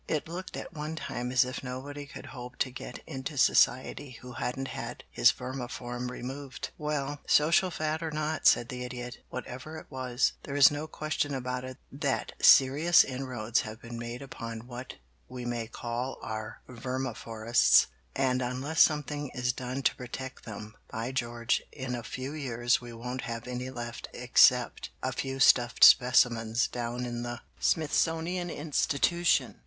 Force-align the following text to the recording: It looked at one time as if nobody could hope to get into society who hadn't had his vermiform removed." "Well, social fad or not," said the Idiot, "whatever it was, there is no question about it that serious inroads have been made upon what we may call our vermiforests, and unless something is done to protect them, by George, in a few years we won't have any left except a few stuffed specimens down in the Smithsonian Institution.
It 0.07 0.27
looked 0.27 0.57
at 0.57 0.73
one 0.73 0.95
time 0.95 1.31
as 1.31 1.45
if 1.45 1.63
nobody 1.63 2.07
could 2.07 2.25
hope 2.33 2.55
to 2.55 2.71
get 2.71 3.03
into 3.05 3.37
society 3.37 4.17
who 4.23 4.31
hadn't 4.31 4.69
had 4.69 5.03
his 5.11 5.29
vermiform 5.29 6.09
removed." 6.11 6.71
"Well, 6.79 7.19
social 7.27 7.69
fad 7.69 8.01
or 8.01 8.09
not," 8.09 8.47
said 8.47 8.69
the 8.69 8.83
Idiot, 8.83 9.19
"whatever 9.29 9.77
it 9.77 9.85
was, 9.91 10.33
there 10.41 10.55
is 10.55 10.71
no 10.71 10.87
question 10.87 11.35
about 11.35 11.63
it 11.63 11.77
that 11.91 12.31
serious 12.41 13.03
inroads 13.03 13.61
have 13.61 13.79
been 13.79 13.99
made 13.99 14.23
upon 14.23 14.65
what 14.65 14.95
we 15.29 15.45
may 15.45 15.67
call 15.67 16.17
our 16.23 16.61
vermiforests, 16.67 17.85
and 18.15 18.41
unless 18.41 18.81
something 18.81 19.29
is 19.35 19.53
done 19.53 19.83
to 19.83 19.95
protect 19.95 20.45
them, 20.45 20.73
by 20.89 21.11
George, 21.11 21.61
in 21.71 21.93
a 21.93 22.01
few 22.01 22.33
years 22.33 22.81
we 22.81 22.91
won't 22.91 23.21
have 23.21 23.47
any 23.47 23.69
left 23.69 24.07
except 24.13 24.89
a 25.03 25.11
few 25.11 25.39
stuffed 25.39 25.83
specimens 25.83 26.67
down 26.67 27.05
in 27.05 27.21
the 27.21 27.41
Smithsonian 27.59 28.49
Institution. 28.49 29.59